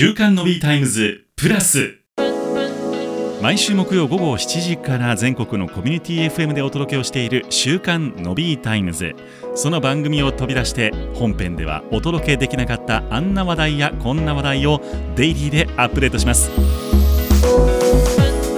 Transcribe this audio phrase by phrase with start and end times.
[0.00, 1.98] 週刊 Nobby タイムズプラス。
[3.42, 9.14] 毎週木曜午後7時から全国のコミュニティ FM でお届けをしている週刊 Nobby タイムズ。
[9.54, 14.80] その番組を飛び出して本編ではお届けできなかったあんな話題やこんな話題を
[15.16, 16.50] デイリーでアップデートします。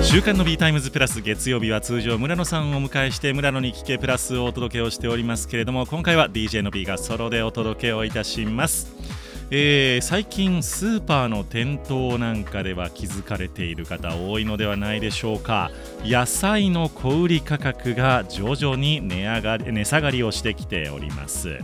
[0.01, 9.22] 週刊の B タイムズプラス月曜日は通常村野さんをお迎えして村野に聞けプラスをお届けをしておりますけれども今回は DJ の B がソロでお届けをいたします。
[9.55, 15.71] えー、最近スーパーの店頭なんかでは気づかれている方多いのではないでしょうか。
[16.03, 21.59] 野菜の小売価格が徐々に値上がり値下がりをしてきております。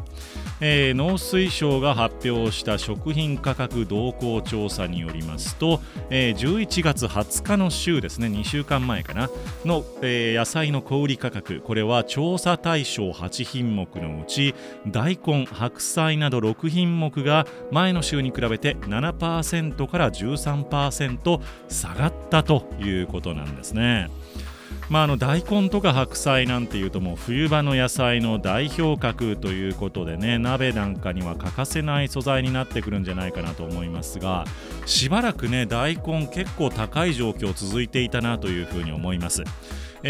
[0.60, 9.30] えー、農水省が発表した食品価格動向調査によりますと、えー、11月20日の週ですね2週間前かな
[9.64, 14.54] の、えー、野菜の小売価格これは調査対象8品目のうち
[14.86, 24.10] 大根白菜など6品目が前の週に比べて7%から13%下がったということなんですね。
[24.88, 34.44] まあ、あの大根とか白菜なんていうともう冬場の野菜の代表格ということでね鍋なんかには欠かせない素材になってくるんじゃないかなと思いますが
[34.86, 39.44] しばらくね大根結構高い状況続いていたなというふうに思います。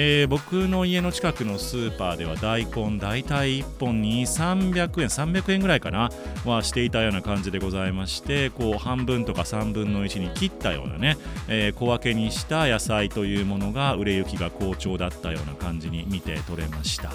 [0.00, 6.10] えー、僕の家の近くのスーパーでは大根大体1本に300円300円ぐらいかな
[6.44, 11.16] はしていたような感じでございましてこう半分とか3分の1に切ったようなね、
[11.48, 17.10] えー、小分けにした野菜というものが売れ行きが好調だったような感じに見て取れました、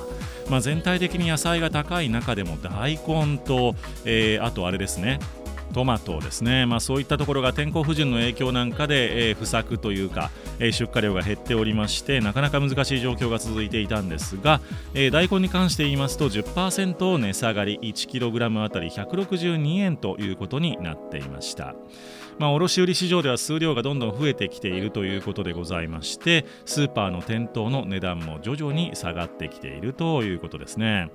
[0.49, 5.19] まあ、全体的に野菜が高い中でも大根と、えー、あとあれですね
[5.73, 14.61] トマトですね、まあ、そういったところが天候不順の影響なんかで、えー、不作というか、出荷量が減っておりましてなかなか難しい状況が続いていたんですが、
[15.11, 21.75] 大根に関して言いますと10%値下がり 1kg あたり162円ということになっていました。
[22.39, 31.11] まあ、卸売市場では数量がどんどん増えてきているということでございましてスーパーの店頭の値段も徐々に下がってきているということですね。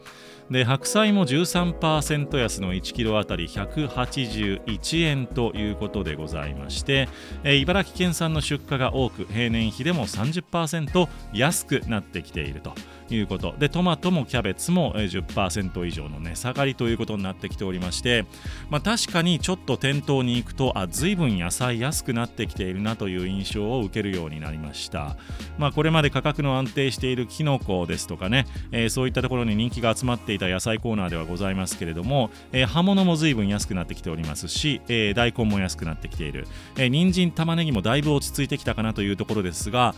[0.48, 7.06] で白菜も13%安の1キロあたり181円ということでございまして、
[7.44, 12.72] 茨城県産の出荷が多く平年比でも30%安くなってきていると
[13.10, 13.54] いうこと。
[13.58, 18.24] でトマトもキャベツも10%以上の値下がりということになってきておりまして、
[18.70, 25.16] まあ、確かにちょっと店頭に行くとあ随分野菜安くなってきているなという印象を受けるようになりました、
[25.58, 36.46] まあ、これまで価格の安定しているキノコですとかね、えー、そういったところに人気が集まっていた野菜コーナーではございますけれども、えー、葉物も随分安くなってきておりますし、えー、大根も安くなってきている、
[36.76, 39.94] えー、人参玉ねぎもだいぶ落ち着いてきたかなというところですが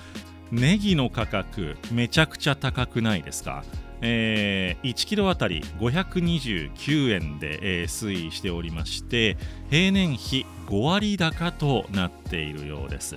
[0.51, 3.63] ネギの価格めちゃくちゃ高くないですか？
[4.03, 9.37] えー、1キロあたり529円で、えー、推移しておりまして
[9.71, 13.17] 平年比5割高となっているようです。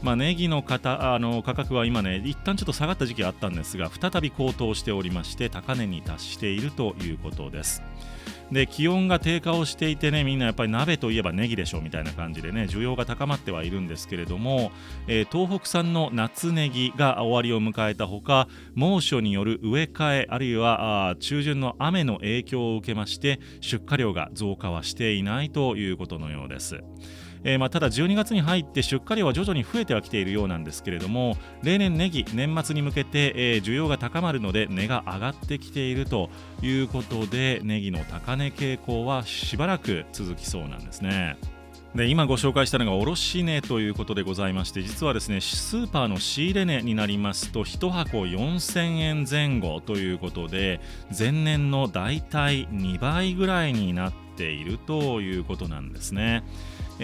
[0.00, 7.82] まあ、ネギのあの価格は今ね一旦ちょっと下がった時期があったんですが再び高騰しておりまして高値に達しているということです。
[8.52, 14.70] で気温が低下をしていてねみんなやっぱり鍋といえばネギでしょうみたいな感じでね需要が高まってはいるんですけれども、
[15.06, 26.82] えー、東北産の夏ネギが終わりを迎えたほか猛暑による植え替えあるいはあ中旬の雨の影響を受けまして出荷量が増加はしていないということのようです。
[27.44, 36.30] えー、まあ、ただ12月に入って出荷量は徐々に増えてはきているようなんですけれども例年ネギ年末に向けて、需要が高まるので値が上がってきていると
[36.62, 41.36] いうことでネギの高値傾向はしばらく続きそうなんですね。
[41.94, 50.80] で今ご紹介したのが卸値ということでございまして実はですねスーパーの仕入れ値になりますと1箱4000円前後ということで
[51.16, 56.44] 前年の大体2倍ぐらいになっているということなんですね。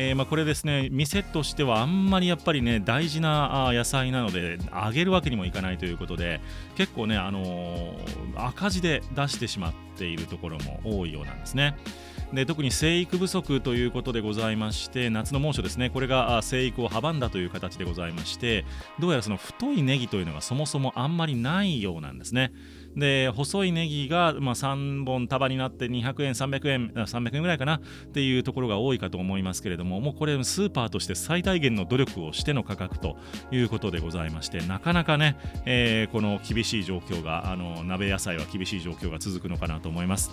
[0.01, 6.41] えー、ま、これですね店としてはあんまりやっぱりね大事な野菜なのであげるわけにもいかないということで
[6.77, 11.77] 結構ね、あのー、赤字で出してしまっているところも多いようなんですね。
[12.33, 18.67] で特に生育不足ということでございまして夏の猛暑ですねこれが生育を阻んだという形でございまして
[19.01, 22.53] どうやらその太いネギというのがそもそもあんまりないようなんですね。
[22.99, 27.81] で細いネギが、まあ、3本束になって200円300円300円ぐらいかなっ
[28.13, 33.17] ていうところが多いかと思いますけれどももうこれスーパーとして最大限の努力をしての価格と
[33.51, 40.31] いうことでございましてなかなかね、えー、この厳しい状況があの鍋野菜は厳しい状況が続くのかなと思います。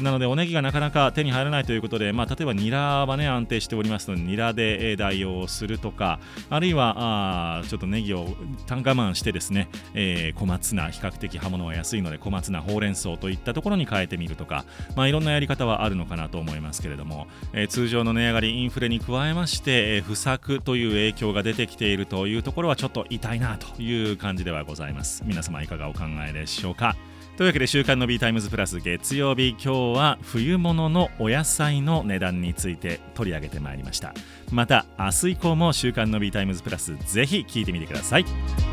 [0.00, 6.20] なのでおネギがなかなか手に入らないということで、まあ、例えばニラはね安定しておりますのでニラで代用するとか
[6.50, 8.26] あるいはあちょっとネギを
[8.66, 14.64] 単価慢してですね、えー、小松菜比較的刃物は安いいので小松菜ほうれん草といったところに変えてみるとか、
[14.94, 25.22] まあ、いろんなやり方はあるのかなと思いますけれども、えー、通常の値上がりインフレに加えまして、えー、不作という影響が出てきているというところはちょっと痛いなという感じではございます。
[25.24, 26.96] 皆様いかがお考えでしょうか。
[27.36, 34.12] というわけで週刊の B タイムズプラス月曜日今日は冬物のお野菜の値段について取り上げてまいりました。
[34.50, 38.71] また明日以降も週刊の B タイムズプラスぜひ聞いてみてください。